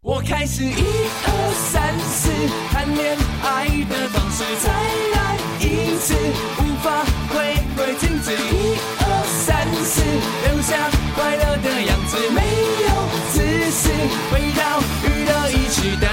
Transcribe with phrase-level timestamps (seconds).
[0.00, 1.28] 我开始一二
[1.72, 2.30] 三四
[2.70, 6.14] 谈恋爱的方式，再来一次，
[6.60, 8.30] 无法回归静止。
[8.30, 10.00] 一二三四，
[10.46, 12.40] 留下快乐的样子，没
[12.86, 12.88] 有
[13.32, 13.42] 自
[13.72, 13.90] 私，
[14.30, 16.06] 回到娱乐一时代，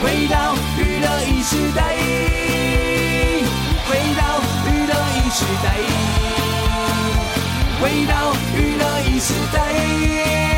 [0.00, 1.82] 回到娱乐一时代，
[3.90, 5.66] 回到娱乐一时代，
[7.82, 10.51] 回到娱乐一时代。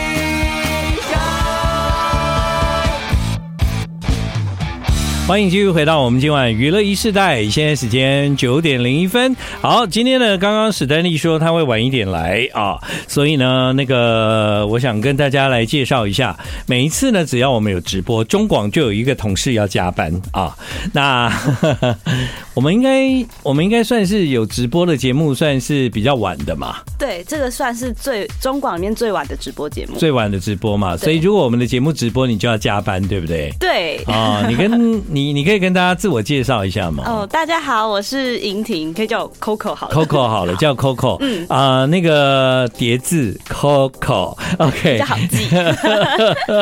[5.27, 9.35] 欢迎继续回到我们今晚娱乐一世代，现在时间九点零一分。
[9.63, 20.55] 好，今天呢，刚刚史丹利说他会晚一点来啊，所以呢，那个我想跟大家来介绍一下，每一次呢，只要我们有直播，中广就有一个同事要加班啊。
[20.93, 21.33] 那
[22.53, 26.77] 我们应该，我们应该算是有直播的节目，算是比较晚的嘛。
[26.99, 30.99] 对，这个算是最中广里面最晚的直播节目，最晚的直播嘛。
[30.99, 33.51] 所以如果我们的节目直播，你就要加班，对不对？
[33.59, 35.03] 对啊，你跟。
[35.15, 37.05] 你你可以跟大家自我介绍一下吗？
[37.07, 39.95] 哦，大家好，我是莹婷，可以叫我 Coco 好了。
[39.95, 41.17] Coco 好了， 叫 Coco。
[41.21, 45.47] 嗯啊、呃，那个叠字 Coco，OK，、okay、比较好记。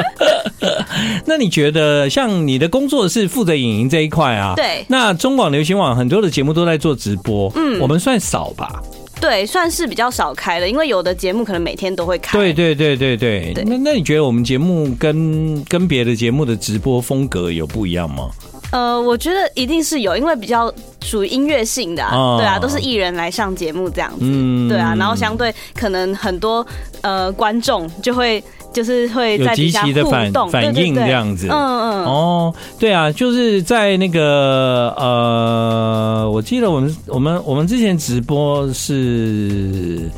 [1.24, 4.52] 那你觉得，像你的工作是负责影音这一块啊？
[4.54, 4.84] 对。
[4.86, 8.82] 那中广流行网很多的节目都在做直播，嗯，我们算少吧？
[9.22, 12.36] 对，算是比较少开的，因为有的节目可能每天都会开。
[12.36, 13.52] 对对对对对。
[13.54, 18.28] 对那那你觉得我们节目跟跟别的节目的直播风格有不一样吗？
[18.72, 26.66] 呃，我觉得一定是有，因为比较属于音乐性的、啊哦，对啊，都是艺人来上节目这样子，嗯、对啊，然后相对可能很多
[27.02, 40.10] 呃观众就会就是会在底下互动有极其的反反应这样子，嗯嗯，哦，对啊，就是在那个呃，我记得我们我们我们之前直播是，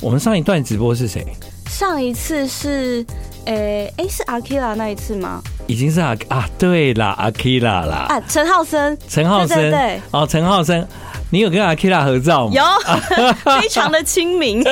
[0.00, 1.24] 我们上一段直播是谁？
[1.68, 3.04] 上一次是，
[3.46, 5.42] 诶、欸、诶，是阿 k i l a 那一次吗？
[5.66, 10.86] 已经是阿啊，对啦，阿 Kira 啦，啊，陈浩森，陈浩森，对，对，对，哦，陈浩森。
[11.34, 12.52] 你有跟阿 Kira 合照吗？
[12.54, 12.62] 有，
[13.60, 14.62] 非常的亲民。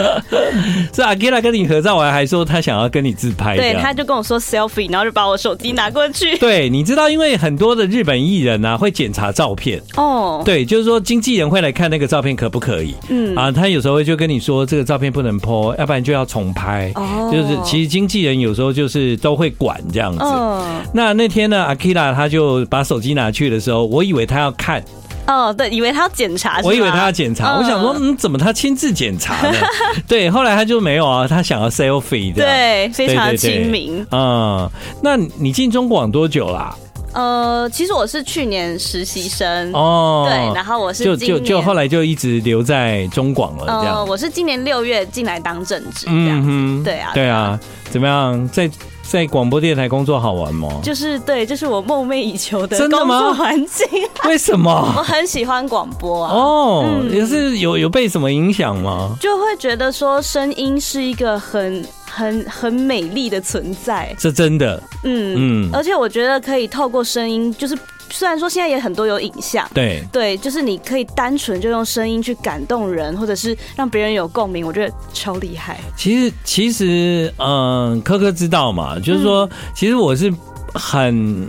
[0.90, 3.58] 是阿 Kira 跟你合照完，还说他想要跟你自拍。
[3.58, 6.38] 对，他就跟我说 selfie，然后就把我手机拿过去。
[6.38, 10.40] 对，你知道，因为很多的日本艺人啊会检查照片哦。
[10.46, 12.94] 对，就是说经纪人会来看那个照片可不可以。
[13.10, 16.90] 嗯啊，他有时候就跟你说这个照片不能 po，要不然就要重拍。
[16.94, 20.24] 哦，就是其实经纪人有时候就是都会管这样子。
[20.24, 20.64] 哦，
[20.94, 24.82] 那那天呢，阿 Kira 他就把手机拿去的时候，我以为他要看。
[25.26, 29.56] 哦，对，以为他要检查，我以为他要检查，我想说，嗯，怎么他亲自检查呢？
[30.08, 34.04] 对，后来他就没有啊，他想要 selfie 的，对，非常的亲民。
[34.10, 34.68] 嗯，
[35.02, 36.74] 那你进中广多久啦？
[37.14, 43.96] 呃，其实我是去年实习生哦，对，然后我是就就就后来就一直留在中广了，这样。
[43.98, 47.60] 呃，我是今年六月进来当正职，嗯哼，对啊，对啊，
[47.90, 48.68] 怎么样在？
[49.02, 50.80] 在广播电台工作好玩吗？
[50.82, 53.86] 就是对，就是我梦寐以求的工作环境。
[54.24, 54.70] 为什么？
[54.96, 56.32] 我很喜欢广播啊。
[56.32, 59.14] 哦，嗯、也是有有被什么影响吗？
[59.20, 64.14] 就会觉得说声音是一个很很很美丽的存在。
[64.18, 64.82] 是真的。
[65.04, 67.76] 嗯嗯，而且我觉得可以透过声音，就是。
[68.12, 75.80] 虽然说现在也很多有影像，对对，就是你可以单纯就用声音去感动人，或者是让别人有共鸣，我觉得超厉害。
[75.96, 80.32] 其实其实，嗯，科科知道嘛，就是说，其实我是
[80.74, 81.48] 很。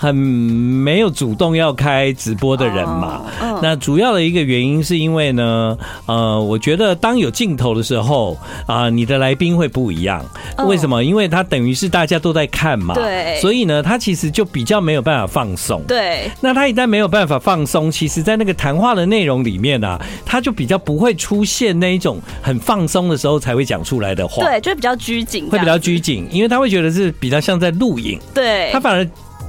[0.00, 3.58] 很没有主动要开直播的人嘛，oh, uh.
[3.60, 5.76] 那主要的一个原因是因为呢，
[6.06, 10.24] 呃，我觉得当有镜头的时候啊、呃，你的来宾会不一样。
[10.68, 11.02] 为什么？
[11.02, 15.82] 因为他等于是大家都在看嘛，对，所以呢，他其实就比较没有办法放松。
[15.88, 29.08] 对，那他一旦没有办法放松，其实在那个谈话的内容里面啊，他就比较不会出现那一种很放松的时候才会讲出来的话，对，就比较拘谨，会比较拘谨，因为他会觉得是比较像在录影，对，他反而。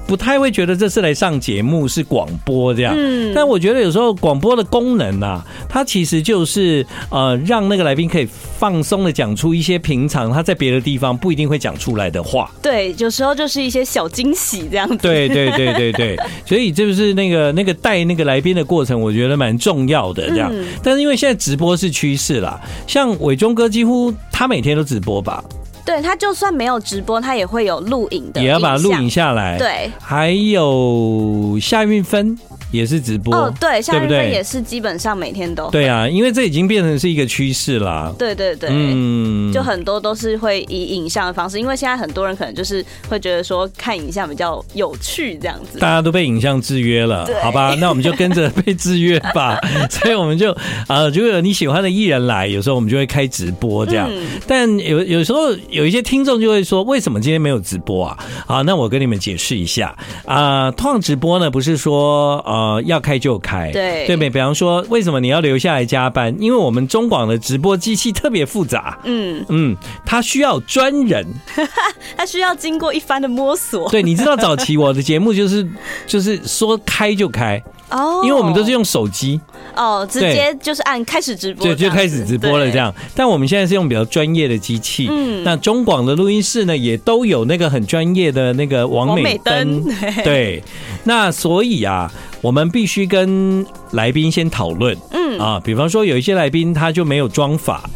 [0.10, 2.96] 不太会觉得这次来上节目，是广播这样。
[2.98, 8.28] 嗯，但我觉得有时候广播的功能啊，它其实就是呃，让那个来宾可以
[8.58, 12.50] 放松的讲出一些平常他在别的地方不一定会讲出来的话。
[12.60, 14.98] 对，有时候就是一些小惊喜这样子。
[14.98, 20.52] 对对对对对，所以就是那个那个带那个来宾的过程，我觉得蛮重要的这样。
[20.82, 25.44] 但是因为现在直播是趋势啦，像伟忠哥几乎他每天都直播吧。
[25.90, 29.58] 对，他就算没有直播，他也会有录影的，也要把它录影下来。
[29.58, 32.38] 对，还有夏韵芬。
[32.72, 38.14] 也是直播哦，对，夏韵芬也是基本上每天都对啊，因为这已经变成是一个趋势啦。
[38.18, 45.80] 对对对，嗯，就很多都是会以影像的方式，因为现在很多人可能就是会觉得说看影像比较有趣这样子。
[45.80, 47.76] 大家都被影像制约了，好吧？
[47.82, 49.58] 那我们就跟着被制约吧。
[49.90, 50.52] 所以我们就
[50.88, 54.08] 啊，如果有你喜欢的艺人来，有时候我们就会开直播这样。
[54.12, 58.18] 嗯、但有有时候有一些听众就会说，为什么今天没有直播啊？
[58.46, 62.59] 好，那我跟你们解释一下啊，通常直播呢不是说啊。
[62.59, 64.06] 呃，要开就开，对。
[64.08, 66.36] 对比比方说，为什么你要留下来加班？
[66.40, 69.46] 因为我们中广的直播机器特别复杂，嗯。
[69.50, 69.76] 嗯，
[70.06, 71.26] 它需要专人，
[72.18, 73.90] 它需要经过一番的摸索。
[73.90, 75.68] 对，你知道早期我的节目就是
[76.08, 77.62] 就是说开就开。
[77.90, 79.42] 哦，因为我们都是用手机。
[79.76, 82.94] 哦，直接就是按开始直播，对，就开始直播了这样。
[83.16, 89.84] 但我们现在是用比较专业的机器，嗯，那中广的录音室呢，也都有那个很专业的那个王美灯，
[90.24, 90.62] 对。
[91.06, 95.40] 那所以啊，我们必须跟来宾先讨论，嗯。
[95.40, 97.90] 啊，比方说有一些来宾他就没有装法，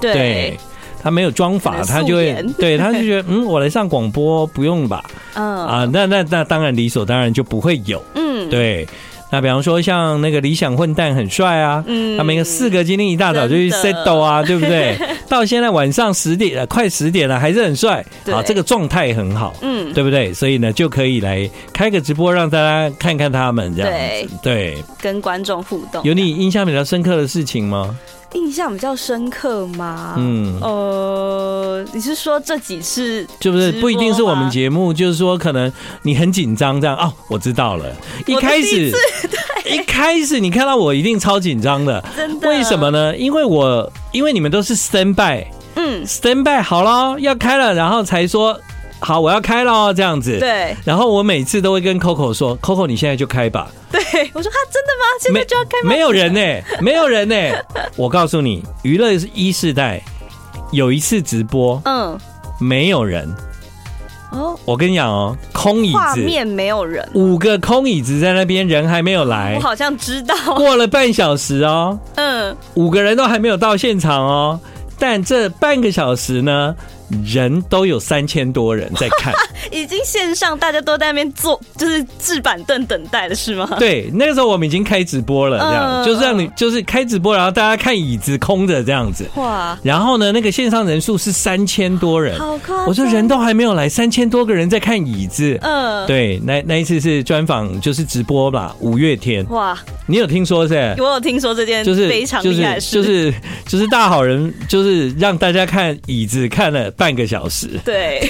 [0.00, 0.58] 对，
[1.02, 5.04] 他没有装法，他就会， 对，他就觉得嗯，我来上广播不用吧，
[5.34, 5.66] 嗯。
[5.66, 8.86] 啊，那那那当然理所当然就不会有，嗯，对。
[9.30, 14.98] 那比方说像那个理想混蛋很帅啊，嗯，他们四个今天一大早就去 settle 啊， 对不对？
[15.28, 20.32] 到现在晚上十点了，快十点了，还是很帅，啊，这个状态很好，嗯，对不对？
[20.32, 23.92] 所以呢，就可以来开个直播，让大家看看他们这样
[24.26, 26.02] 子，对，跟观众互动。
[26.04, 27.94] 有你印象比较深刻的事情吗？
[28.34, 30.14] 印象比较深刻吗？
[30.18, 37.84] 嗯，呃，你是说这几次就不是不一定是我们节目，就是说可能你很紧张这样哦，我知道了，
[38.26, 38.92] 一开始
[39.64, 42.48] 一开始你看到我一定超紧张的，真的？
[42.48, 43.16] 为什么呢？
[43.16, 48.58] 因为我因为你们都是 stand by，嗯，stand by 好了要开了，然后才说。
[49.00, 50.40] 好，我要开了这样子。
[50.40, 54.00] 对，然后我每次都会跟 Coco 说：“Coco，你现在就开吧。”对，
[54.34, 55.04] 我说：“他真的吗？
[55.20, 57.64] 现在就要开吗？”没有人呢、欸，没有人呢、欸。
[57.94, 60.02] 我告诉你，娱乐一世代
[60.70, 62.18] 有一次直播，嗯，
[62.60, 63.28] 没有人。
[64.30, 69.54] 哦，我跟你讲哦，空椅子，画面没有人，五个空椅子在那边，人还没有来。
[69.56, 74.60] 我好像知道，过了半小时哦，嗯，五个人都还没有到现场哦，
[74.98, 76.76] 但这半个小时呢？
[77.24, 79.32] 人都有三千多人在看，
[79.72, 83.76] 已经线上大家都在那边坐，就是置板凳等待的是吗？
[83.78, 89.28] 对，那个时候我们已经开直播了，这样、呃、就是让你就是开直播，然后大家看椅子空着这样子。
[89.36, 89.78] 哇！
[89.82, 92.86] 然后呢，那个线上人数是三千多人，好夸！
[92.86, 95.58] 我说人都还没有来，三千多个人在看椅子。
[95.62, 99.46] 嗯、呃，对，那那一次是专访，就是直播吧，五月天。
[99.48, 99.78] 哇！
[100.06, 100.94] 你有听说是？
[100.98, 103.34] 我有听说这件就是非常厉害的事，就是
[103.66, 106.90] 就是大好人，就是让大家看椅子看了。
[106.98, 108.28] 半个小时，对，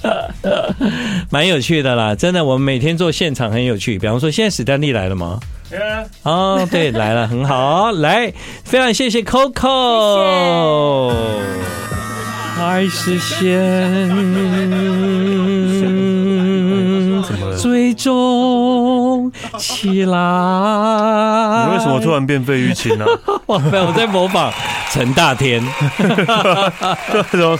[1.30, 2.42] 蛮有趣的啦，真的。
[2.42, 5.38] 我们每天做现场很有趣，比方说，现在史丹利来了吗？
[6.22, 8.32] 哦，对，来了，很好，来，
[8.64, 11.12] 非常谢谢 Coco，
[12.58, 14.08] 爱是先
[17.56, 21.66] 最终起来。
[21.66, 23.04] 你为什么突然变费玉清呢？
[23.46, 24.52] 我我在模仿
[24.90, 25.62] 陈大天。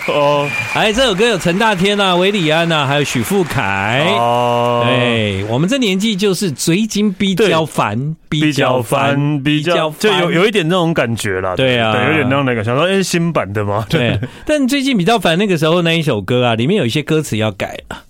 [0.09, 4.07] 哦， 哎，这首歌有陈大天啊、韦礼安啊，还有许富凯。
[4.17, 11.55] 哦，对，我们这年纪就是最近比较烦，比较烦，比较就有有一点那种感觉啦。
[11.57, 13.85] 对啊，对，有点那种那个，想说哎，新版的吗？
[13.89, 14.19] 对。
[14.45, 18.03] 但最近比较烦，那个时候那一首歌啊，里面有一些歌词要改了。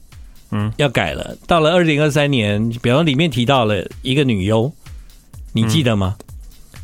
[0.51, 1.37] 嗯，要改了。
[1.47, 4.73] 到了二零二三年，比方里面提到了一个女优，
[5.53, 6.17] 你记得吗？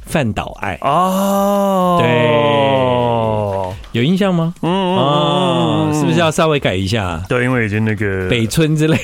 [0.05, 2.09] 饭岛爱哦，对，
[3.93, 4.53] 有印象吗？
[4.61, 7.23] 嗯哦，是不是要稍微改一下？
[7.29, 8.99] 对，因为已经那个北村之类。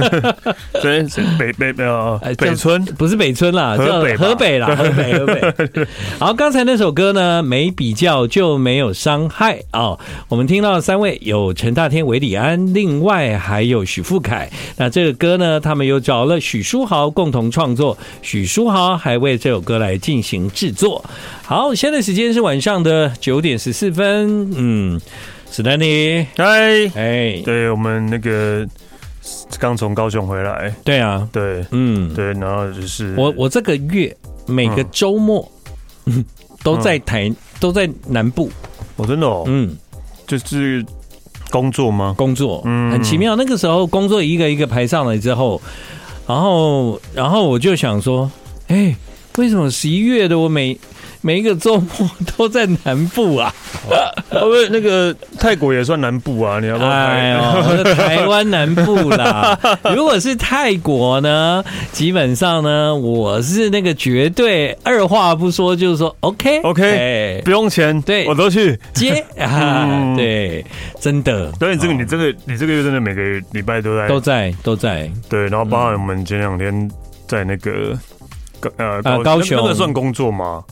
[0.80, 1.02] 对，
[1.38, 5.86] 北北北哦，北村不是北村啦，叫河北啦， 河北河北。
[6.18, 9.98] 好，刚才那首歌呢，没比较就没有伤害哦。
[10.28, 14.48] 我们听到三位有陈大天、韦礼安，另外还有许富凯。
[14.76, 21.04] 那这个歌呢，他们又找了许书豪共同创作，许书豪还为这首歌来进行制作。
[21.44, 24.50] 好，现在时间是晚上的九点十四分。
[24.56, 25.00] 嗯，
[25.50, 28.66] 史丹尼，嗨，哎，对我们那个。
[29.58, 35.50] 刚从高雄回来，对啊，对，嗯，对，然后就是我，我这个月每个周末、
[36.04, 36.24] 嗯、
[36.62, 38.48] 都在台，嗯、都在南部，
[38.94, 39.76] 哦真的哦，嗯，
[40.28, 40.84] 就是
[41.50, 42.14] 工作吗？
[42.16, 43.34] 工作，嗯，很奇妙。
[43.34, 45.60] 那个时候工作一个一个排上来之后，
[46.28, 48.30] 然后，然后我就想说，
[48.68, 48.94] 哎，
[49.38, 50.78] 为什么十一月的我每
[51.26, 53.52] 每一个周末都在南部啊。
[54.30, 56.60] 不是那个泰国也算南部啊？
[56.60, 56.88] 你要不要？
[56.88, 57.30] 哎
[57.74, 59.58] 呦， 台湾南部啦。
[59.92, 70.14] 如果是泰国呢，基本上呢，我是那个绝对二话不说，就是说 OK OK，不用钱，对，我都去接 啊。
[70.16, 70.64] 对，
[71.00, 71.50] 真的。
[71.54, 75.10] 所以你这个你这个你这个月真的每个礼拜都在都在都在。
[75.28, 76.88] 对，然后包含我们前两天
[77.26, 77.98] 在那个
[78.60, 80.62] 高呃高雄，那个算工作吗？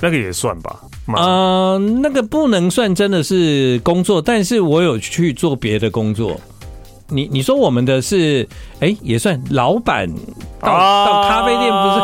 [0.00, 0.80] 那个也算吧。
[1.16, 6.38] 呃，那个不能算真的是工作，但是我有去做别的工作。
[7.10, 8.46] 你你说我们的是，
[8.80, 10.08] 哎、欸，也算老板
[10.60, 11.98] 到、啊、到咖啡店不是？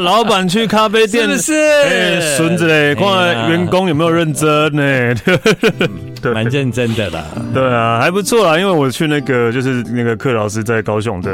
[0.04, 1.52] 老板去咖啡店 是不是？
[1.54, 5.14] 哎，孙子嘞，看看员工有没有认真呢、欸？
[6.22, 7.22] 对，蛮认真的啦。
[7.52, 11.30] 对啊，还不错啦，因为我去那个就是那个克劳斯在高雄的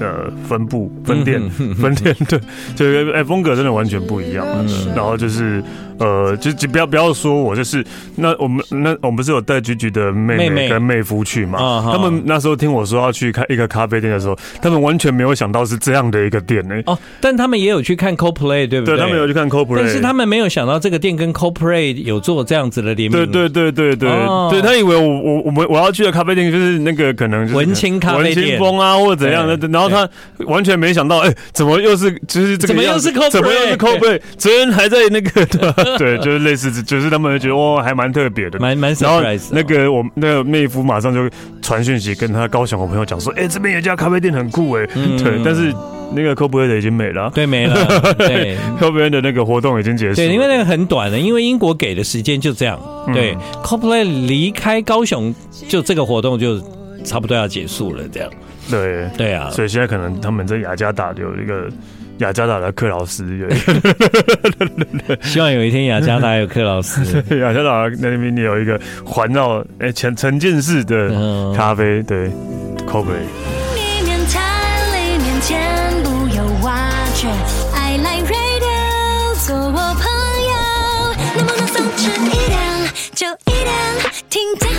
[0.00, 2.38] 呃分部分店分店，对，
[2.76, 4.46] 就哎风格真的完全不一样。
[4.46, 5.62] 嗯然后就是。
[5.96, 7.86] 呃，就就不要不要说我，就是
[8.16, 11.88] 那我们那我们不是有带菊菊的妹妹跟妹夫去嘛？
[11.92, 16.74] 他们那时候听我说要去开一个咖啡店的时候，他们完全没有想到是这样的一个店呢。
[16.86, 18.96] 哦，但他们也有去看 Coldplay，对不对？
[18.96, 23.26] 对，他们有去看 Coldplay，但是他们没有想到这个店跟 Coldplay 有做这样子的联名。
[23.30, 24.10] 对对对对对，
[24.50, 30.08] 对他以为我我我们我要去的咖啡店就是那个可能文青咖啡店，文青风啊或者怎样的，然后他
[30.46, 32.74] 完全没想到，哎，怎么又是就是这个？
[32.74, 33.30] 怎么又是 Coldplay？
[33.30, 34.20] 怎么又是 Coldplay？
[34.36, 35.46] 昨天还在那个
[35.98, 36.74] 对，就是类似。
[36.82, 39.48] 就是他们会觉得哇，还蛮特别的，蛮蛮 surprise。
[39.52, 41.30] 那个我那个妹夫马上就
[41.62, 45.40] 传讯息跟他高雄的朋友讲说，哎，这边有一家咖啡店很酷哎，对。
[45.44, 45.72] 但是
[46.14, 47.74] 那个 Coldplay 的已经没了，对，没了。
[48.18, 50.16] 对，Coldplay 的那个活动已经结束。
[50.16, 52.80] 对，因为那个很短的，因为英国给的时间就这样。
[53.12, 55.34] 对，Coldplay 离开高雄，
[55.68, 56.58] 就这个活动就
[57.04, 58.30] 差不多要结束了，这样。
[58.70, 59.50] 对，对啊。
[59.50, 61.68] 所以现在可能他们在雅加达有一个。
[62.18, 63.26] 雅加达的克劳斯，
[65.22, 67.02] 希望有一天雅加达有克劳斯。
[67.40, 71.08] 雅加达那边有一个环绕哎沉沉浸式的
[71.56, 72.30] 咖啡，对
[84.34, 84.74] ，Coldplay。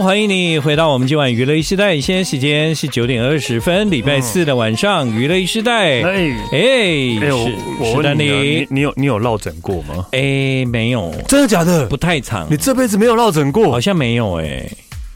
[0.00, 6.00] 欢迎你回到我们今晚娱乐一时代，现在时间是九点二十分，礼拜四的晚上，娱乐一时代。
[6.00, 7.30] 哎哎，是
[7.78, 10.06] 我问你，你有你有落枕过吗？
[10.12, 11.86] 哎，没有，真的假的？
[11.86, 13.70] 不太长，你这辈子没有落枕过？
[13.70, 14.66] 好像没有哎。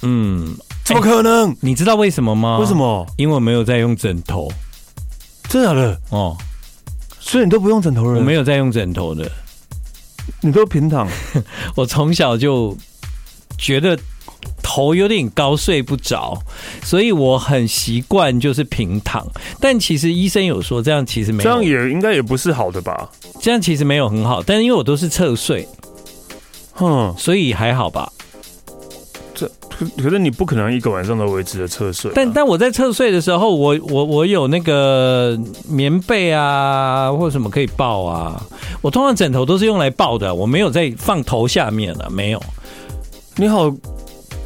[0.03, 0.55] 嗯，
[0.85, 1.57] 怎么可能？
[1.61, 2.59] 你知道为什么吗？
[2.59, 3.07] 为什么？
[3.17, 4.53] 因为我没有在用枕头。
[5.49, 5.99] 真的假的？
[6.11, 6.37] 哦，
[7.23, 8.19] 所以你都不用枕头了？
[8.19, 9.31] 我没有在用枕头的，
[10.43, 11.09] 你都平躺。
[11.75, 12.77] 我从小就
[13.57, 13.99] 觉得。
[14.65, 16.41] 头有点高，睡不着，
[16.83, 19.27] 所以我很习惯就是平躺。
[19.61, 23.11] 但其实医生有说，这样其实没有，这样也应该也不是好的吧？
[23.41, 25.69] 这样其实没有很好，但是因为我都是侧睡，
[26.73, 28.11] 哼，所以还好吧。
[29.35, 32.15] 这可可是你不可能一个晚上都维持着侧睡啊。
[32.15, 38.43] 但但我在侧睡的时候，我我我有那个棉被啊，或者什么可以抱啊。
[38.81, 42.43] 我通常枕头都是用来抱的，我没有在放头下面了，没有。
[43.37, 43.73] 你好。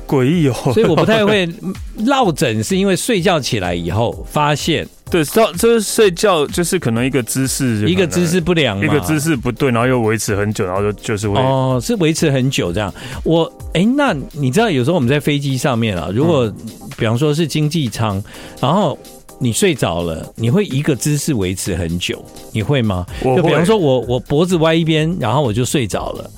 [0.07, 1.49] 诡异哦， 所以我不太会
[1.97, 12.93] 落枕，是因为睡觉起来以后发现，对，到就是睡觉就是可能一个姿势，一个姿势不良，一个姿势不对，然后又维持很久，然后就就是会哦，是维持很久这样。
[13.23, 16.53] 我哎、欸，那你知道有时候我们在飞机上面啊，如果
[16.97, 18.23] 比方说是经济舱，
[18.61, 18.99] 然后
[19.39, 23.07] 你睡着了，你会一个姿势维持很久，你会吗？
[23.23, 26.31] 就比方说我我脖子歪一边，然后我就睡着了。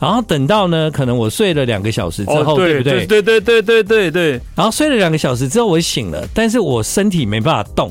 [0.00, 3.06] 然后等到呢，可能我睡了两个小时之后，哦、对，对不对？
[3.06, 4.40] 对对对对对对。
[4.54, 7.90] 然后睡了两个小时之后，我醒了，但是我身体没办法动。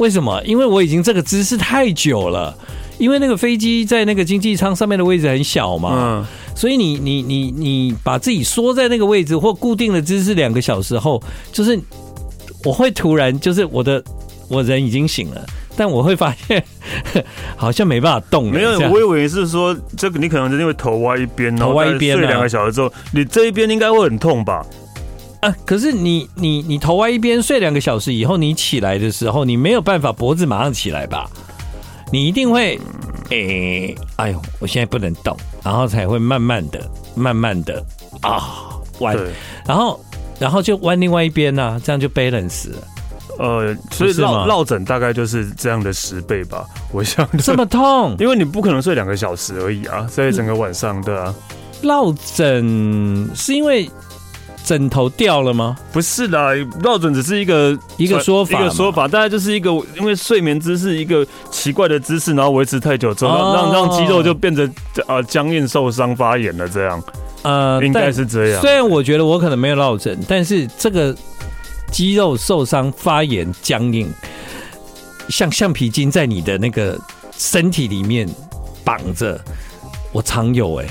[0.00, 0.42] 为什么？
[0.44, 2.56] 因为我已经这个姿势太久了。
[2.98, 11.80] 因为那个飞机在那个经济舱上面的位置很小嘛，嗯，所以你你你你把自己缩在那个位置或固定的姿势两个小时后，就是
[12.62, 14.04] 我会突然就是我的
[14.48, 15.42] 我人已经醒了。
[15.78, 16.62] 但我会发现，
[17.56, 18.50] 好像没办法动。
[18.50, 24.62] 没有，我以为是说，这个你可能是因为头歪一边，头歪一边，睡两个小时之后，你这一边应该会很痛吧？
[25.40, 31.28] 啊，可是你你你头歪一边，睡两个小时以后，你起来的时候，你没有办法脖子马上起来吧？
[32.12, 32.78] 你一定会，
[33.30, 36.80] 诶，哎呦，我现在不能动，然后才会慢慢的、
[37.14, 37.84] 慢慢的
[38.20, 39.16] 啊弯，
[39.64, 39.98] 然后
[40.38, 42.76] 然后就弯另外一边呢，这样就 balance 了。
[43.38, 51.34] 呃，所以落落枕大概就是这样的十倍吧， 我想这么痛，因为你不可能睡两个小时而已啊，在整个晚上，对啊。
[51.82, 53.90] 落枕是因为
[54.70, 55.76] 枕头掉了吗？
[55.92, 64.70] 不是的，落枕只是一个一个说法，一个说法，大概就是一个因为睡眠姿势一个奇怪的姿势，然后维持太久之后，让让让肌肉就变得
[65.08, 67.02] 呃僵硬、受伤、发炎了这样。
[67.42, 68.60] 呃，应该是这样。
[68.60, 71.12] 虽然我觉得我可能没有落枕，但是这个
[71.90, 74.08] 肌肉受伤、发炎、僵硬，
[75.30, 76.96] 像橡皮筋在你的那个
[77.36, 78.28] 身体里面
[78.84, 79.36] 绑着，
[80.12, 80.90] 我常有哎、欸。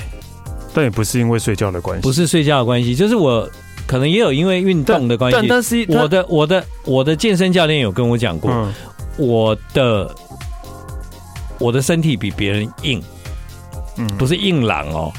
[0.72, 3.48] 但也不是因为睡觉的关系，不是睡觉的关系，就是我
[3.90, 5.36] 可能也有因为运动的关系。
[5.36, 8.72] 但但是我的我的我的健身教练有跟我讲过，嗯、
[9.16, 10.14] 我的
[11.58, 13.02] 我的身体比别人硬，
[13.96, 15.12] 嗯，不是硬朗哦。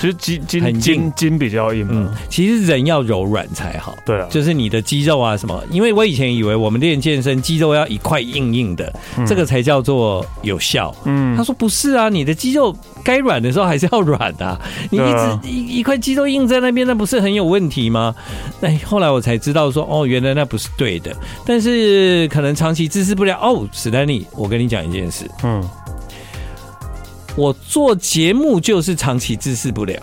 [0.00, 14.58] 其实筋筋很筋筋比较硬，嗯，其实人要柔软才好，对啊，就是你的肌肉啊什么，因为我以前以为我们练健身肌肉要一块硬硬的，嗯、这个才叫做有效，嗯，他说不是啊，你的肌肉该软的时候还是要软的、啊，
[14.90, 18.14] 你一直一一块肌肉硬在那边，那不是很有问题吗？
[18.58, 21.14] 那后来我才知道说，哦，原来那不是对的，
[21.44, 25.62] 但是可能长期支持不了哦，史丹利，我跟你讲一件事，嗯。
[27.36, 29.98] 我做节目就是长期姿势不良，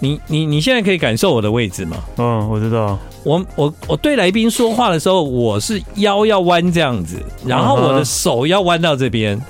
[0.00, 1.96] 你你你现在可以感受我的位置吗？
[2.18, 2.98] 嗯，我知道。
[3.24, 9.40] 我我我对来宾说话的时候，我是腰要弯这样子，然后我的手要弯到这边，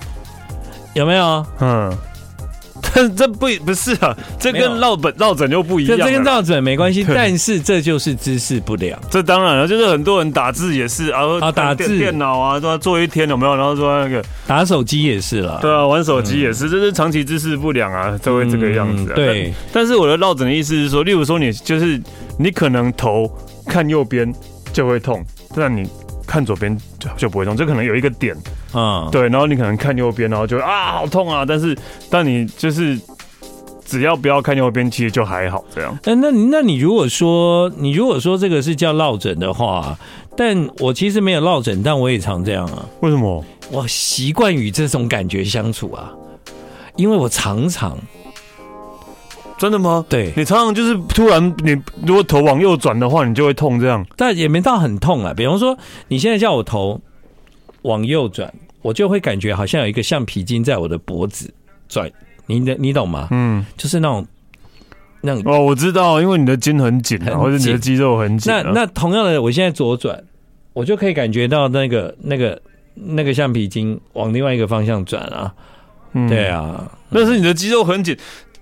[0.94, 1.44] 有没有？
[1.60, 1.96] 嗯。
[3.16, 5.98] 这不不是啊，这跟落枕落枕就不一样。
[5.98, 8.98] 这跟落枕没关系，但是这就是姿势不良。
[9.10, 13.54] 这当然了，就是很多人打字也是啊，啊打字电脑啊，都要坐一天有没有？
[13.54, 19.12] 然后说那个打手机也是了，对啊，玩手机也是，这是长期姿势不良啊，才会这个样子。
[19.14, 22.00] 对，但是我的落枕的意思是说，例如说你就是
[22.38, 23.30] 你可能头
[23.66, 24.32] 看右边
[24.72, 25.22] 就会痛，
[25.54, 25.86] 但你。
[26.26, 28.34] 看左边就就不会痛，这可能有一个点
[28.72, 31.76] 啊，嗯、对，然后你可能看右边，然后就啊好痛啊，但是
[32.10, 32.98] 但你就是
[33.84, 35.96] 只要不要看右边，其实就还好这样。
[36.04, 39.96] 哎，那那你如果说你如果说这个是叫落枕的话，
[40.36, 42.84] 但我其实没有落枕，但我也常这样啊。
[43.00, 43.44] 为什么？
[43.70, 46.12] 我习惯与这种感觉相处啊，
[46.96, 47.96] 因为我常常。
[49.58, 50.04] 真的吗？
[50.08, 51.74] 对，你常常就是突然，你
[52.06, 54.04] 如果头往右转的话，你就会痛这样。
[54.16, 55.32] 但也没到很痛啊。
[55.34, 55.76] 比方说，
[56.08, 57.00] 你现在叫我头
[57.82, 61.52] 往右转，我就会感觉好像有一个橡皮筋在我的脖子
[61.88, 62.10] 转。
[62.46, 63.28] 你你懂吗？
[63.30, 64.26] 嗯，就是那种
[65.20, 68.62] 那种哦，我知道，因为你的筋很紧，啊，或者你的肌肉很紧，啊。
[68.62, 70.22] 那那同样的，我现在左转，
[70.74, 72.60] 我就可以感觉到那个那个
[72.94, 75.52] 那个橡皮筋往另外一个方向转啊。
[76.12, 78.16] 嗯，对啊，但是你的肌肉很紧。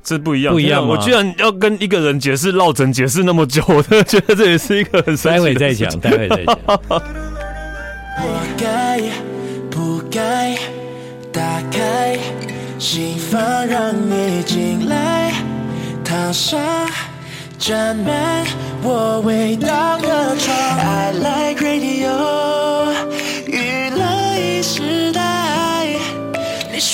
[0.05, 0.87] 这不一样，不一样。
[0.87, 5.39] 我居然要跟一个人解释落枕，解释那么久，我真的觉得这也是一个很神奇的。
[5.39, 6.59] 待会再讲， 待会再讲。
[8.17, 9.01] 我该
[9.71, 10.55] 不该
[11.33, 12.19] 打开
[12.79, 15.33] 心房，让你进来，
[16.05, 16.61] 躺上
[17.59, 18.47] 沾满
[18.83, 20.55] 我味道的床。
[20.79, 23.24] I like radio，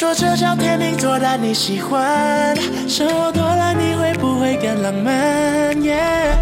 [0.01, 2.57] 说这叫天秤座，但你喜欢
[2.89, 6.39] 生活多了，你会不会更浪漫？Yeah、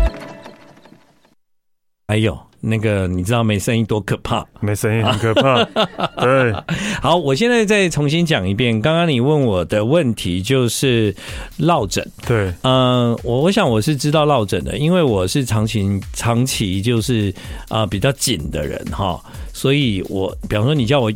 [2.07, 4.47] 哎呦，那个你知道没声音多可怕？
[4.61, 5.65] 没声音很可怕。
[6.23, 6.55] 对，
[7.03, 8.81] 好，我现在再重新讲一遍。
[8.81, 11.13] 刚刚你问我的问题就是
[11.57, 12.09] 落枕。
[12.29, 17.35] 对，嗯、呃，我我想我是知道落枕的，因为我是长期长期就是
[17.69, 19.21] 啊、呃、比较紧的人哈，
[19.53, 21.13] 所以我比方说你叫我。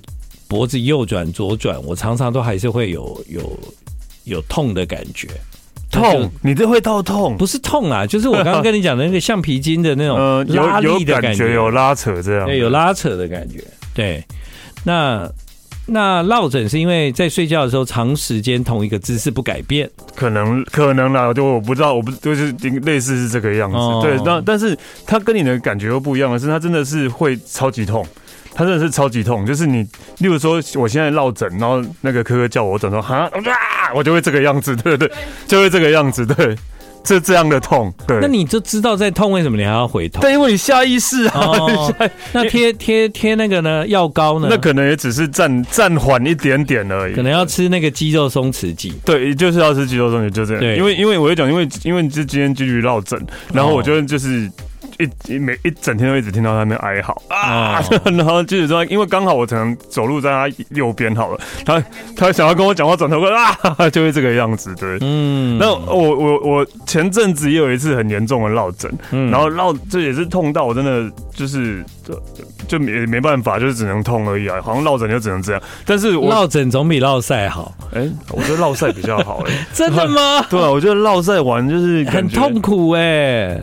[0.52, 3.58] 脖子右转左转，我常常都还是会有有
[4.24, 5.26] 有痛的感觉。
[5.90, 6.30] 痛？
[6.42, 7.38] 你这会到痛？
[7.38, 10.18] 不是痛啊， 就是我刚刚跟你讲的那个橡皮筋的那种
[10.54, 13.64] 拉力的感觉，有，有，有拉扯这样，对，有拉扯的感觉。
[13.94, 14.22] 对，
[14.84, 15.26] 那
[15.86, 23.78] 那落枕是因为在睡觉的时候长时间同一个姿势不改变，可能可能啦，就我不知道，我不就是类似是这个样子。
[23.78, 28.06] 哦、对，那但是它跟你的感觉又不一样的是，它真的是会超级痛。
[28.54, 29.82] 他真的是超级痛，就是你，
[30.18, 33.30] 例如说，我现在落枕，然后那个科科叫我枕头，哈，
[33.94, 35.10] 我就会这个样子，对对，
[35.46, 36.54] 就会这个样子，对，
[37.02, 38.18] 这这样的痛，对。
[38.20, 40.20] 那你就知道在痛，为什么你还要回头？
[40.22, 41.40] 但，因为你下意识啊。
[41.40, 41.94] 哦、
[42.32, 43.86] 那贴贴贴那个呢？
[43.86, 44.48] 药膏呢？
[44.50, 47.14] 那可能也只是暂暂缓一点点而已。
[47.14, 48.92] 可能要吃那个肌肉松弛剂。
[49.04, 50.60] 对，就是要吃肌肉松弛剂，就这样。
[50.60, 53.18] 对，因为因为我会讲，因为因为这今天继续落枕，
[53.54, 54.50] 然后我觉得就是。
[55.28, 61.82] 一每一整天都一直听到他那哀嚎啊，然后就是说，因为刚好我可能走路在他右边好了，他
[62.16, 63.40] 他想要跟我讲话，转头过来
[63.76, 68.90] 啊， 就会这个样子，对，嗯，那我我我前阵子也有一次很严重的落枕，
[69.30, 72.22] 然后落这也是痛到我真的就是就
[72.68, 80.44] 就没没办法，就是只能痛而已啊，好像落枕就只能这样，但是我落枕总比落赛好，哎，我觉得落赛比较好，哎， 真的吗？
[80.48, 83.60] 对啊，我觉得落赛完就是很痛苦，哎。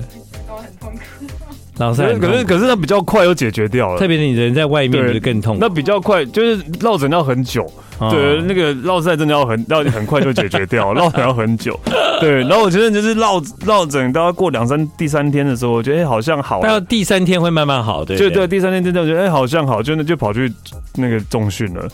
[2.19, 5.57] 可是可是它比较快又解决掉了，特别是你人在外面就更痛。
[5.59, 7.65] 那比较快就是落枕要很久，
[8.11, 11.79] 对，那个落塞真的要很要很快就解决掉， 落枕要很久。
[12.19, 20.51] 对，然后我觉得就是落落枕都要过两三第三天的时候，我觉得哎好像好，到第三天会慢慢好，对，就对，第三天真的我觉得哎好像好，真的就跑去
[20.95, 21.87] 那个重训了。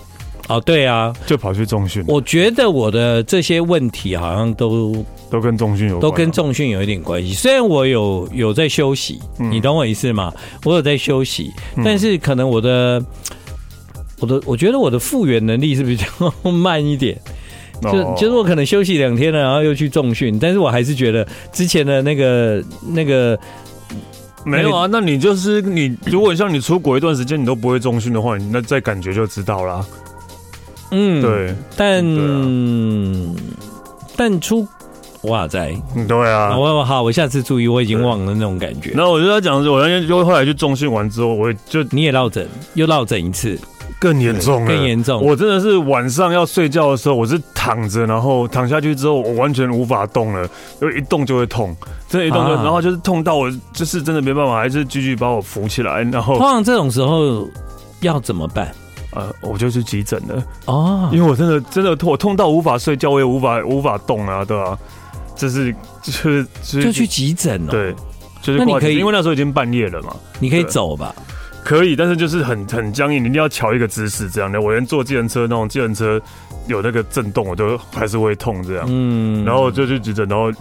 [0.47, 2.03] 哦，对啊，就跑去重训。
[2.07, 7.33] 我觉得我的这些问题好像都都跟重训有关，都跟重训有一点关系。
[7.33, 10.31] 虽然我有有在休息，嗯、你懂我意思吗？
[10.63, 13.03] 我有在休息，嗯、但是可能我的
[14.19, 16.05] 我的我觉得我的复原能力是比较
[16.51, 17.19] 慢一点。
[17.81, 23.37] 就、哦、就是我可能休息两天了，然后又去重训，但是我还是觉得之前的那个那个
[24.45, 24.87] 没有啊。
[24.89, 29.85] 那你就是你，如果像你出国一段时间你都不会重训的话，你那再感觉就知道了。
[30.91, 33.35] 嗯，对，但、嗯、
[34.15, 34.67] 但出
[35.23, 35.75] 哇塞，
[36.07, 38.91] 对啊，我好，我下次注意，我已经忘了那种感觉。
[38.91, 43.59] 然后我就在讲的是，我那天就后来去中训完之后，我就你也落枕，又落枕一次，
[43.99, 45.25] 更严重了，更严重。
[45.25, 50.47] 我真的是晚上要睡觉的时候，我是躺着，然后躺下去之后，我完全无法动了，
[50.79, 51.75] 因为一动就会痛，
[52.07, 56.03] 真的，一动就，啊、然后就是痛到我就是真的没办法，还是继续把我扶起来。
[56.03, 57.49] 然后，通常这种时候
[58.01, 58.71] 要怎么办？
[59.15, 64.79] 呃，我就去急诊了哦，因为我真的真的痛，我痛到无法睡觉，我也无法无法动啊，对吧、啊？
[65.35, 67.95] 就是就是就去急诊了，对，
[68.41, 71.15] 就是那你可以，因为那时候已经半夜了嘛，你可以走吧？
[71.63, 74.61] 可以，但是就是很很僵硬，你一定要调一个姿势这样的。
[74.61, 76.21] 我连坐计程车那种计程车
[76.67, 78.85] 有那个震动，我都还是会痛这样。
[78.87, 80.51] 嗯，然后就去急诊，然后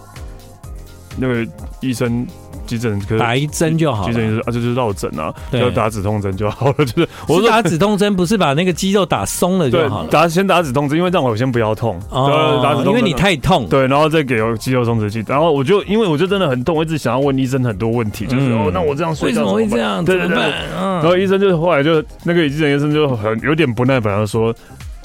[1.17, 1.47] 那个
[1.81, 2.27] 医生。
[2.67, 6.75] 急诊可打一针就好，急诊就是啊，就是落枕啊，要打止痛针就好了。
[6.85, 10.09] 就是我说打止痛针，不是把那个肌肉打松了就好了。
[10.09, 12.01] 打先打止痛针，因为让我先不要痛。
[12.11, 13.67] 哦，打止痛，因为你太痛。
[13.69, 15.25] 对，然后再给肌肉松弛剂。
[15.27, 20.05] 然后我就因为我就真的很痛，我一直想要问医生很多问题，就是哦，那我这样睡为什么会这样？
[20.05, 20.37] 对对对。
[20.75, 24.55] 然后医生就后来就那个急诊医生就很有点不耐烦的说。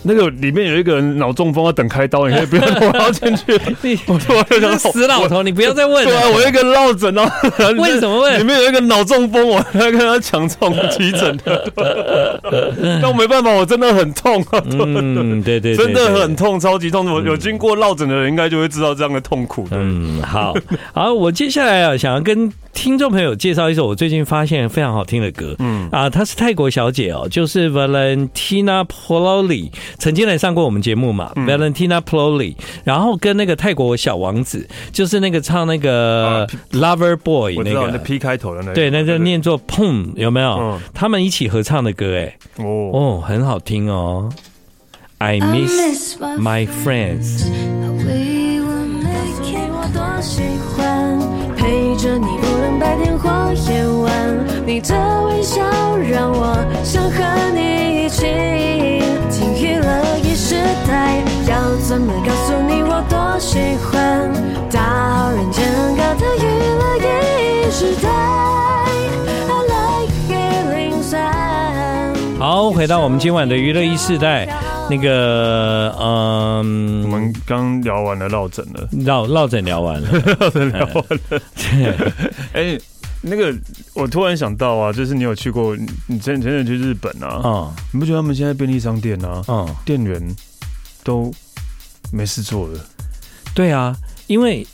[0.04, 3.44] 那个里面有一个人脑中风要等开刀，你可以不要跑进去。
[3.82, 6.12] 你我突然就想死老头，你不要再问了。
[6.12, 7.30] 对啊，我一个落枕哦。
[7.78, 8.40] 为什么问？
[8.40, 11.72] 里面有一个脑中风，我 要跟他抢这种急诊的。
[13.02, 14.62] 但我没办法，我真的很痛啊。
[14.66, 17.12] 嗯，对对，真的很痛，超级痛。
[17.12, 19.68] 我有经过落枕的人，应该就会知道这样的痛苦。
[19.72, 20.56] 嗯，好
[20.94, 22.52] 好，我接下来啊，想要跟。
[22.72, 37.90] 听众朋友，介绍一首我最近发现非常好听的歌，嗯啊，她是泰国小姐哦，就是 Valentina Pololi，曾经来上过我们节目嘛，嗯，Valentina Pololi，然后跟那个泰国小王子，就是那个唱那个 Lover Boy 那个。
[37.92, 40.50] 那 P 开头的那个，对，那个念作 Pum 有没有？
[40.60, 42.92] 嗯，他们一起合唱的歌，哎，哦。
[42.94, 44.30] 哦，很好听哦
[45.18, 47.46] ，I miss my friends。
[51.58, 54.12] 陪着你，无论白天或夜晚，
[54.66, 55.62] 你的微笑
[55.98, 57.24] 让我想和
[57.54, 58.26] 你一起
[61.48, 64.32] 要怎么告诉你我多喜欢？
[64.72, 66.46] 大好人间歌的娱
[66.78, 66.82] 乐
[67.68, 68.10] 一时代。
[69.48, 70.14] I like
[71.02, 72.38] 103。
[72.40, 74.48] 好，回到我们今晚的娱乐一世代。
[74.90, 81.42] 那个，嗯，我们刚聊完了落枕了，落落枕聊完了，落枕聊完了。
[82.54, 82.76] 哎，
[83.22, 83.54] 那个，
[83.94, 85.76] 我突然想到啊，就是你有去过，
[86.08, 90.20] 你前前阵去日本啊，啊，你不觉得他们现在便利商店啊，啊，店员
[91.04, 91.34] 都
[92.12, 92.80] 没事做的？
[93.54, 93.96] 对啊，
[94.28, 94.66] 因为。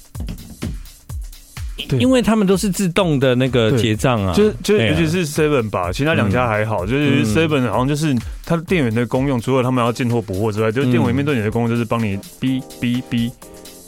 [2.00, 13.32] 因为他们都是自动的那个结账啊，就就尤其是 Seven 吧，其他两家还好，就是 Seven 好像就是它店员的功用，除了他们要进货补货之外，就是店员面对你的功用就是帮你逼逼逼，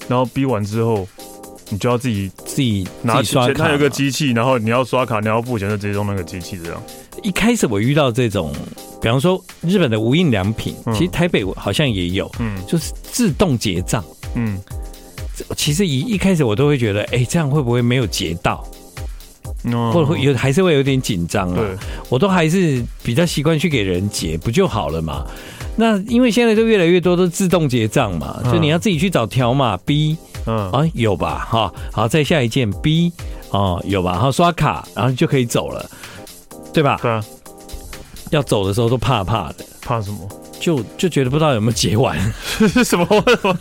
[0.07, 1.07] 然后逼完之后，
[1.69, 6.83] 你就要自己自己拿钱，它有一个机器，然后你要刷卡，你要付钱，就直接用那个机器这样。
[7.23, 8.51] 一开始我遇到这种，
[9.01, 14.03] 比方说日本的无印良品，其实台北好像也有，嗯，就是自动结账，
[14.35, 14.57] 嗯。
[15.55, 18.65] 其实一一开始我都会觉得，哎，这样会不会没有结到？
[19.93, 21.63] 或者会有还是会有点紧张啊？
[22.09, 25.25] 我都还是比较习惯去给人结，不就好了嘛？
[25.75, 31.47] 那因为现在都越来越多都自动结账嘛，所以你要自己去找条码 B，嗯啊有吧？
[31.47, 33.11] 哈，好，再下一件 B，
[33.51, 34.13] 哦有吧？
[34.13, 35.87] 然后刷卡，然后就可以走了，
[36.77, 36.99] 对吧？
[37.01, 37.23] 对啊。
[38.29, 40.19] 要走的时候都怕怕的，怕什么？
[40.59, 42.15] 就就觉得不知道有没有结完，
[42.59, 43.05] 是 什么？
[43.25, 43.57] 什么？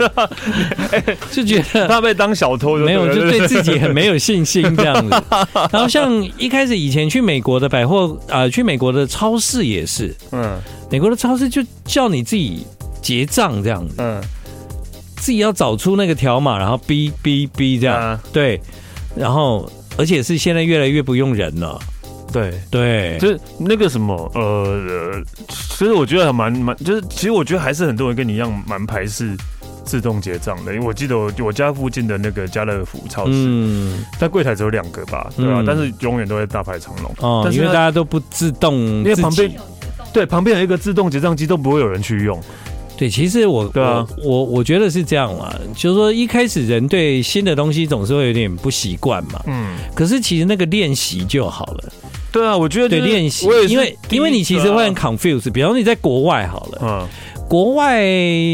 [1.31, 5.23] 就觉得怕被当小偷，没有，就对自己很没有信心这样子。
[5.73, 10.59] 然后像一开始以前去美国的百货啊，去美国的超市也是，嗯，
[10.91, 12.67] 美国的超市就叫你自己
[13.01, 14.21] 结账这样子，嗯，
[15.17, 18.61] 自己要找出那个条码，然后哔哔哔这样，对，
[19.15, 21.79] 然后而且是现在越来越不用人了。
[22.37, 22.61] 对。
[22.71, 29.37] 对，就是那个什么呃，其实我觉得还蛮蛮，就是其实我觉得还是很多人跟你一样蛮排斥
[29.85, 35.65] 自动结账的，因为我记得我我家附近的那个家乐福超市，嗯，但柜台只有两个吧，对吧、啊？
[35.67, 37.15] 但是永远都在大排长龙。
[37.21, 39.51] 哦，但是因为大家都不自动，因为旁边
[40.13, 42.41] 对旁边有一个自动结账机，都不会有人去用。
[42.97, 51.93] 对，其实我对啊，我我，我觉得是这样嘛，就是说一开始人对新的东西总是会有点不习惯嘛，嗯，可是其实那个练习就好了。
[52.33, 57.07] 对啊，我觉得对练习，因为因为你其实会很 confuse，比方说你在国外好了，嗯，
[57.49, 58.03] 国外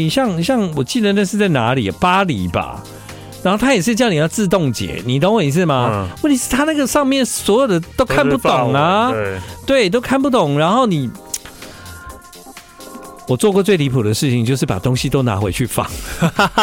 [0.09, 2.83] 像像我记得那是在哪里，巴黎吧，
[3.43, 5.89] 然后他也是叫你要自动解，你懂我意思吗？
[5.89, 11.09] 嗯问题是他那个上面所有的都看不懂啊，对，对，都看不懂，然后你。
[13.27, 15.85] 我做过最离谱的事情，就是把东西都拿回去放。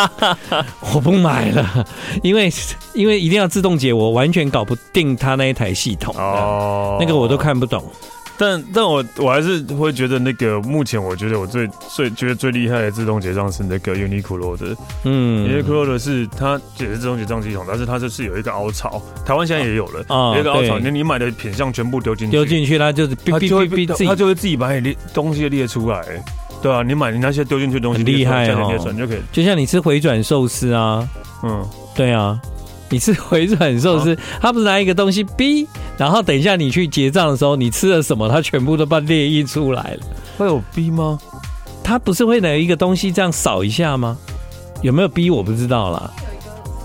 [0.94, 1.86] 我不买了，
[2.22, 2.52] 因为
[2.94, 6.14] 因为一定要自动解，我完全搞不定他那一台系统。
[6.16, 7.84] 哦，那个我都看不懂。
[8.38, 14.74] 但但我我还是会觉得，那个目前我觉得我最最觉得最厉害的自动结账是那个 Uniqlo 的。
[15.04, 20.02] 嗯，Uniqlo 的是它也是自动结账系统，但是它就是有一个凹槽，台湾现在也有了。
[20.08, 23.68] 啊，有一个凹槽，那你买的品相全部丢进去，丢进去，它就是它就会
[24.06, 26.02] 它就会自己把你列东西列出来。
[26.62, 31.08] 对啊，你买你那些丢进去的东西很厉害哦，就可以，就像你吃回转寿司啊，
[31.42, 32.38] 嗯，对啊，
[32.88, 40.00] 你吃回转寿司，他不是拿一个东西逼，然后等一下你去结账的时候，你吃了什么，他全部都把列印出来了。
[40.36, 41.18] 会有逼吗？
[41.82, 44.16] 他不是会拿一个东西这样扫一下吗？
[44.82, 46.10] 有没有逼我不知道啦。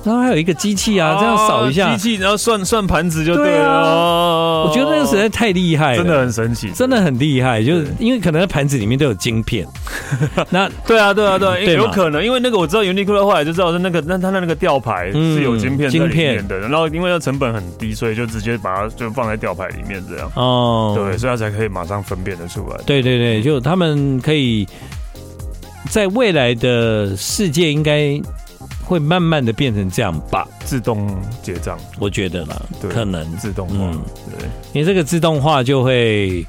[0.05, 3.67] 然后还有一个机器啊，这样扫一下，机器然后算算盘子就对了。
[3.67, 7.63] 啊、我觉得那个实在太厉害了，真的很神奇，真的很厉害。
[7.63, 9.67] 就是因为可能盘子里面都有晶片。
[10.51, 16.59] 那对啊，对啊，对啊，有可能，因为那个我知道，Uniqlo 后来就知道是那个，那他的那个吊牌是有晶片在里面的。
[16.59, 20.31] 然后因为它成本很低，所以就直接把它就放在吊牌里面这样。
[20.35, 22.77] 哦，对，所以它才可以马上分辨得出来。
[22.85, 24.67] 对对对，就他们可以
[25.89, 28.21] 在未来的世界应该。
[28.85, 33.25] 会慢慢的变成这样吧，自动结账，我觉得啦，对可能。
[33.37, 34.01] 自动化，嗯、
[34.37, 36.45] 对，因为这个自动化就会，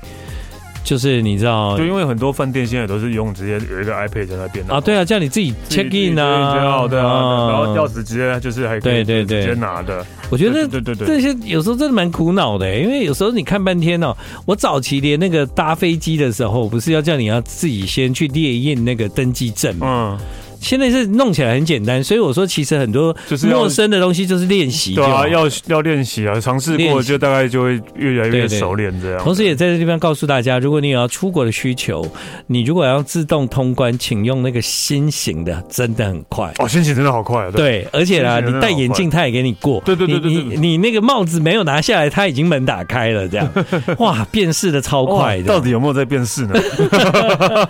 [0.84, 20.18] 就是你知道，就因为很多饭店现在都是用直接有一个 iPad 在那边啊，对啊，叫你自己 check in 啊，对啊，然后钥匙直接就是还可以直接拿的，我觉得对对对，这些有时候真的蛮苦恼的，因为有时候你看半天哦，我早期连那个搭飞机的时候，不是要叫你要自己先去列印那个登机证吗？
[20.20, 20.26] 嗯。
[20.60, 29.22] 现在是弄起来很简单，所以我说其实很多就是陌生的东西就是练习，对啊，要要练习啊，尝试过就大概就会越来越熟练这样。
[29.22, 32.04] 同时也在这地方告诉大家，如果你有要出国的需求，
[32.46, 37.50] 你如果要自动通关，请用那个新型的，真的很快哦，新型真的好快啊。
[37.52, 43.48] 对，而且啊，你戴眼镜他也给你过，对对对对，你你那个帽子没有拿下来，他已经门打开了，这样
[43.98, 45.44] 哇，辨识的超快的。
[45.44, 46.54] 到底有没有在辨识呢？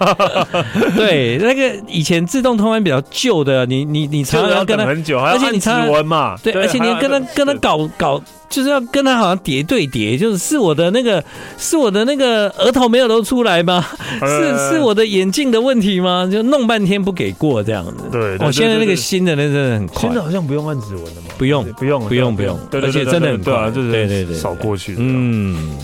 [0.96, 2.75] 对，那个以前自动通关。
[2.82, 11.22] 比较旧的，你你你常常要跟他很久，而且你常常嘛，对，而且你要跟他跟他搞搞，就是要跟他好像叠对叠，就是是我的那个
[11.58, 13.84] 是我的那个额头没有露出来吗？
[14.20, 16.28] 是是我的眼镜的问题吗？
[16.30, 18.04] 就弄半天不给过这样子。
[18.10, 21.28] 对，我现在那个新的那真的很快，现在好像不用按指纹的吗？
[21.38, 24.94] 不用不用不用不用，而且真的很快，就是对对对，扫过去。
[24.98, 25.76] 嗯，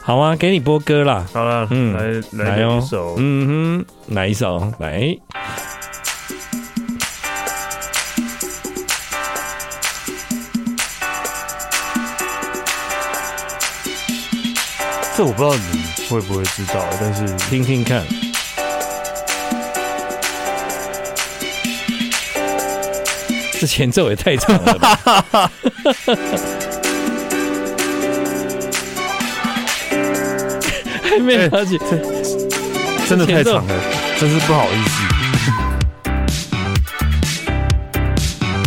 [0.00, 1.26] 好啊，给你播歌啦。
[1.32, 4.72] 好了，嗯，来来一首，嗯哼，来一首？
[4.78, 5.16] 来。
[15.16, 15.62] 这我不知道你
[16.08, 18.02] 会不会知道，但是听听看，
[23.52, 24.98] 这前奏也太长了吧！
[31.02, 31.78] 还没了解，
[33.08, 33.74] 真的太长了，
[34.18, 35.00] 真是不好意思。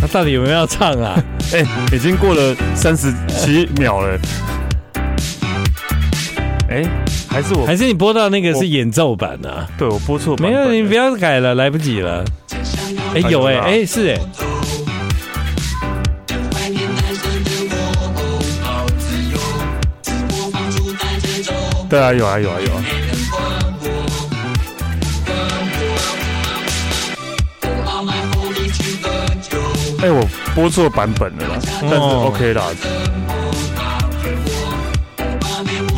[0.00, 1.22] 他到底有没有要唱啊？
[1.52, 4.18] 哎，已经过了三十七秒了。
[6.68, 6.84] 哎，
[7.28, 9.66] 还是我，还是你播到那个是演奏版啊？
[9.78, 12.22] 对，我播错，没有，你不要改了，来不及了。
[13.14, 14.18] 哎，有哎，哎，是哎。
[21.88, 22.84] 对啊，有啊，有啊，有啊。
[30.00, 32.64] 哎，我播错版本了啦，但是 OK 啦。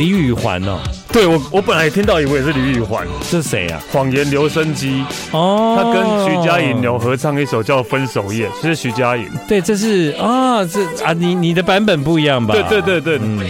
[0.01, 0.79] 李宇环哦，
[1.13, 3.79] 对我，我本来也听到以为是李玉环，是谁啊？
[3.93, 9.29] 谎言留声机哦，他跟徐佳莹有合唱一首叫《分手夜》，这是徐佳莹。
[9.47, 12.55] 对，这是啊，这啊，你你的版本不一样吧？
[12.55, 13.45] 对对对对，嗯，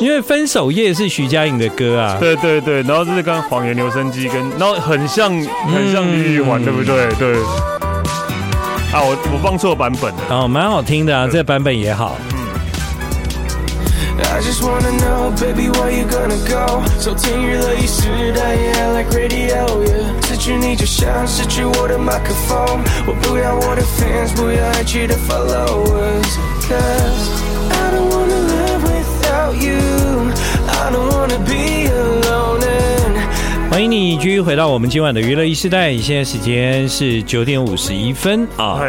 [0.00, 2.16] 因为《分手夜》是徐佳莹的歌啊。
[2.18, 7.06] 对对对，然后这是跟《谎言留声机》跟，然后很像很像李玉环，对不对？
[7.20, 7.36] 对。
[8.92, 10.20] 啊，我我放错版本了。
[10.30, 12.16] 哦，蛮好听的啊，这个版本也好。
[14.34, 16.82] I just wanna know, baby, where you gonna go?
[16.98, 20.26] 收听娱乐一时代，yeah, like radio, yeah.
[20.26, 22.58] 失去你就像失去我的麦克风。
[23.06, 26.26] 我不要我的 fans，不要爱去的 followers。
[26.66, 27.30] Cause
[27.70, 30.32] I don't wanna live without you.
[30.66, 32.58] I don't wanna be alone.
[32.58, 38.80] And 欢迎你继续回到我们今晚的娱乐一时代，现在时间是九点五十一分啊。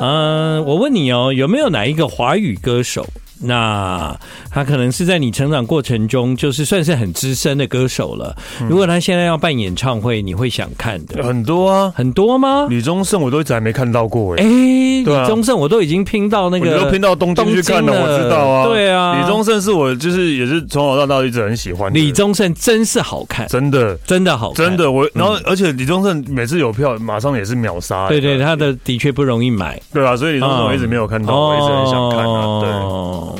[0.00, 3.06] 嗯，我问你哦，有没有哪一个华语歌手？
[3.40, 4.16] 那
[4.50, 8.34] 他可能是在你成长过程中，就是算是很资深的歌手了。
[8.68, 11.22] 如果他现在要办演唱会，你会想看的？
[11.22, 12.66] 很多啊，很多吗？
[12.70, 14.42] 李宗盛我都一直还没看到过哎。
[14.42, 18.66] 哎，李宗盛我都已经拼到那个，都拼到东京去看了，我知道啊。
[18.66, 21.92] 对啊，李宗盛是我就是也是从小到大一直很喜欢。
[21.92, 25.08] 李宗盛真是好看，真的真的好看，真的我。
[25.12, 28.08] 然后而且李宗盛每次有票，马上也是秒杀。
[28.08, 29.80] 对对，他的的确不容易买。
[29.92, 32.60] 对啊，所以李宗盛我一直没有看到，我一直很想看啊。
[32.60, 32.70] 对，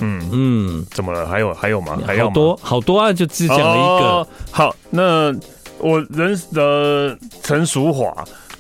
[0.01, 0.87] 嗯嗯。
[0.90, 1.27] 怎么了？
[1.27, 1.99] 还有还有吗？
[2.07, 3.12] 还有好多好多啊！
[3.12, 4.07] 就只讲了一个。
[4.07, 5.35] 哦、好，那
[5.79, 8.12] 我认识的陈淑樺，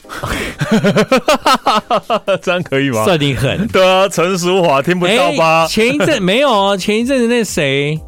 [2.42, 3.04] 这样可以吗？
[3.04, 3.66] 算你狠。
[3.68, 5.62] 对啊，陈淑樺听不到吧？
[5.66, 7.98] 欸、前一阵没有啊，前一阵子那谁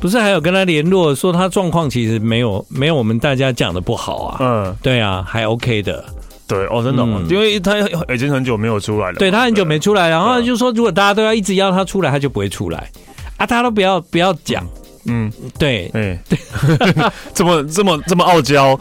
[0.00, 4.36] 不是还有跟他联络，说他状况其实没有没有我们大家讲的不好啊。
[4.40, 6.04] 嗯，对啊，还 OK 的。
[6.46, 7.78] 对哦，真的，嗯、因为他
[8.12, 9.18] 已经很久没有出来了。
[9.18, 12.90] 对，他很久没出来，然后就说如果大家都要一直要他出来，他就不会出来。
[13.36, 13.44] 啊！
[13.44, 14.64] 大家都不要不要讲，
[15.06, 15.28] 嗯，
[15.58, 16.38] 对，哎， 对，
[17.34, 18.78] 这么这么这么傲娇，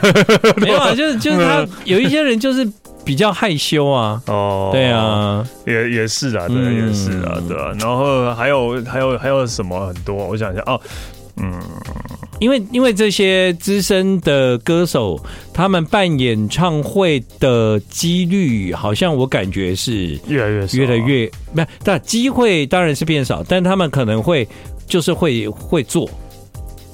[0.56, 2.66] 没有啊，就是就是他有一些人就是
[3.04, 10.80] 比较害羞啊，哦，对啊，也也是啊，对，也是啊，对啊，然后还有还有还有什么很多，我想一下哦，
[11.36, 11.52] 嗯，
[12.40, 15.22] 因为因为这些资深的歌手，
[15.52, 21.30] 他们办演唱会的几率，好像我感觉是越来越少，越来越。
[21.52, 24.48] 没，但机会当然是变少，但他们可能会
[24.86, 26.08] 就是会会做，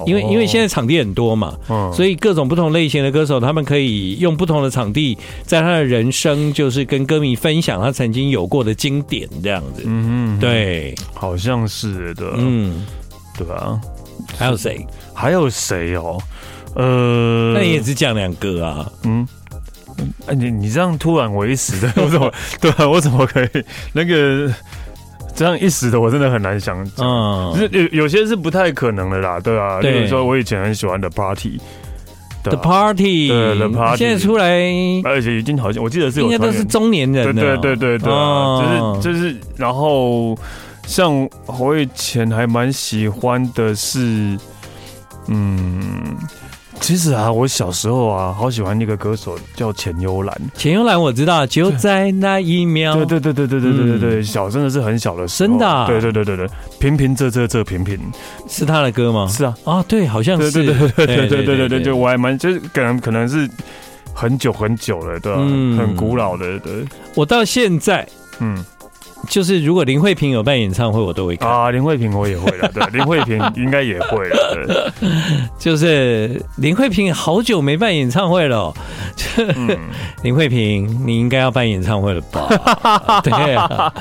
[0.05, 9.83] 因为因为现在场地很多嘛，嗯所以各种不同类型的歌手，他们可以用不同的场地，在他的人生就是跟歌迷分享他曾经有过的经典这样子。
[9.87, 12.85] 嗯嗯，对，好像是的，嗯，
[13.39, 13.81] 对吧？
[14.37, 14.85] 还有谁？
[15.17, 16.19] 还有谁哦？
[16.75, 18.87] 呃，那你也只讲两个啊？
[19.05, 19.27] 嗯。
[20.27, 22.87] 哎，你你这样突然我一时的， 我怎么对啊？
[22.87, 23.49] 我怎么可以
[23.95, 24.53] 那个
[25.35, 25.99] 这样一时的？
[25.99, 26.87] 我真的很难想。
[26.99, 29.81] 嗯，有有些是不太可能的啦，对啊。
[29.81, 31.59] 比如说我以前很喜欢的 Party，
[32.43, 33.29] 对 The Party，
[33.97, 34.47] 现在出来，
[35.05, 40.37] 而且已经好像我记得是有应该都是中年人，对对对对对，就是就是，然后
[40.87, 41.27] 像
[41.59, 44.39] 我以前还蛮喜欢的是，
[45.29, 46.17] 嗯。
[46.79, 50.41] 其实啊，我小时候啊，好喜欢那个歌手叫钱幽兰。
[50.55, 52.95] 钱幽兰我知道，就在那一秒。
[52.97, 55.49] 对对对对对对对对对，小真的是很小的时候。
[55.49, 55.87] 真的。
[55.87, 56.47] 对对对对对，
[56.79, 57.99] 平平仄仄仄平平，
[58.47, 59.27] 是他的歌吗？
[59.27, 59.57] 是啊。
[59.65, 60.53] 啊，对，好像是。
[60.53, 63.49] 对对对对对对对对对，我还蛮就是可能可能是
[64.13, 65.39] 很久很久了，对吧？
[65.79, 66.85] 很古老的，对。
[67.15, 68.07] 我到现在，
[68.39, 68.63] 嗯。
[69.29, 71.71] 就是如果林慧萍有办演唱会，我都会看啊。
[71.71, 74.93] 林慧萍我也会的，对， 林慧萍应该也会的。
[75.01, 75.11] 对，
[75.59, 78.73] 就是林慧萍好久没办演唱会了。
[79.39, 79.77] 嗯、
[80.23, 83.21] 林慧萍，你应该要办演唱会了吧？
[83.23, 83.93] 对啊，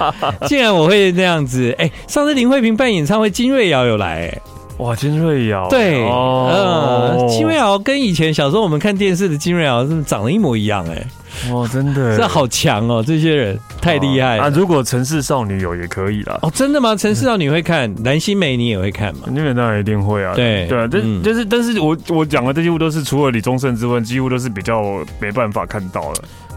[0.48, 4.42] 既然我会那样子，哎、欸，上次林慧萍办演唱会，金瑞瑶有来、欸，
[4.78, 11.08] 哇，金瑞瑶，对，哦、呃，金瑞瑶跟以前小时候我们看电视的金瑞瑶是长得一模一样、欸，哎。
[11.52, 13.04] 哇，真的，这好强哦！
[13.06, 14.48] 这些人太厉害啊！
[14.48, 16.40] 如果城市少女有也可以啦。
[16.42, 16.96] 哦，真的吗？
[16.96, 19.28] 城市少女会看，蓝心湄你也会看吗？
[19.28, 20.34] 那个当然一定会啊。
[20.34, 24.82] 对对啊，但但是但是我我讲的这几乎都是除了李宗盛之外，几乎都是比较
[25.20, 26.16] 没办法看到了。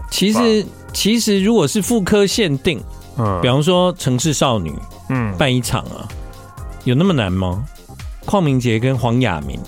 [0.09, 2.81] 其实其实如果是妇科限定，
[3.17, 4.73] 嗯，比方说城市少女，
[5.09, 6.07] 嗯，办一场啊，
[6.85, 7.65] 有那么难吗？
[8.29, 9.59] 邝明杰跟黄雅明，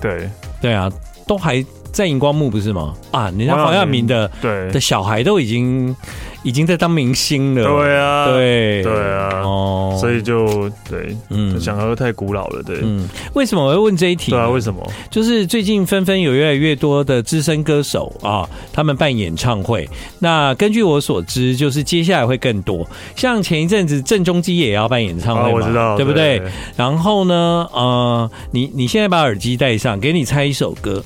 [0.00, 0.28] 对
[0.60, 0.92] 对啊，
[1.26, 1.64] 都还。
[1.90, 2.94] 在荧光幕不是吗？
[3.10, 5.96] 啊，人家黄亚明的对的小孩都已经
[6.42, 7.62] 已经在当明星了。
[7.64, 14.30] 对啊，对对啊，哦，所以就对，嗯，想和太古老了，对，嗯，为什么我会问这一题？
[14.30, 14.84] 对啊，为什么？
[15.10, 19.88] 就是最近纷纷有越来越多的资深歌手啊，他们办演唱会。
[20.18, 22.86] 那根据我所知，就是接下来会更多，
[23.16, 26.42] 像前一阵子郑中基也要办演唱会嘛，我知道，对不对？
[26.76, 31.02] 然后呢，呃，你你现在把耳机戴上，给你猜一首歌，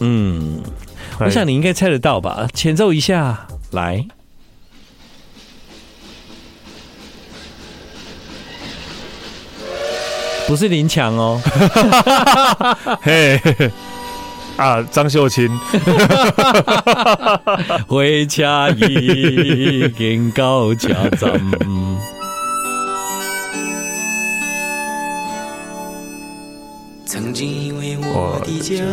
[0.00, 0.60] 嗯。
[1.20, 2.48] 我想你应该猜得到吧？
[2.52, 4.04] 前奏一下，来，
[10.46, 11.40] 不是林强哦，
[13.02, 13.40] 嘿，
[14.56, 15.48] 啊，张秀清，
[17.88, 20.88] 回家已经到家
[21.18, 21.40] 站，
[27.06, 28.84] 曾经因为我的家。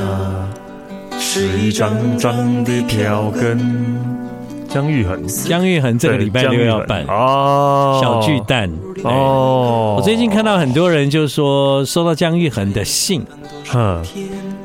[1.23, 4.30] 是一张张的票根。
[4.73, 7.03] 姜育恒，姜育恒这个礼拜六要办。
[7.07, 8.71] 哦，小巨蛋。
[9.03, 9.95] 哦。
[9.97, 13.25] 我最近看到很多人就说收到姜育恒的信，
[13.73, 14.01] 嗯，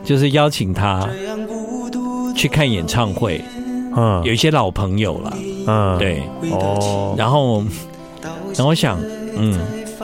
[0.04, 1.08] 就是邀请他
[2.36, 3.42] 去看演唱会，
[3.96, 5.32] 嗯，有一些老朋友了，
[5.66, 7.64] 嗯，对，哦，然后，
[8.54, 8.98] 然后我想，
[9.36, 9.58] 嗯。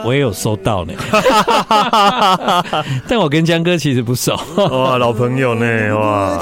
[0.05, 0.93] 我也有收到呢，
[3.07, 4.37] 但我跟江哥其实不熟。
[4.57, 6.37] 哇，老朋友呢，哇！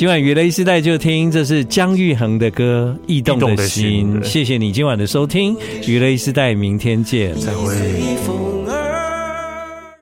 [0.00, 4.18] 今晚娱乐一时代就听，这是姜育恒的歌《异动的心》。
[4.24, 5.54] 谢谢你今晚的收听，
[5.86, 8.59] 娱乐一时代，明天见，再会。